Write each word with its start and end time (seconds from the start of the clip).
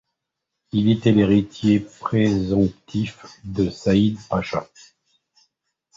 Il 0.71 0.89
était 0.89 1.11
l'héritier 1.11 1.79
présomptif 1.79 3.23
de 3.45 3.69
Sa'id 3.69 4.17
Pacha. 4.31 4.67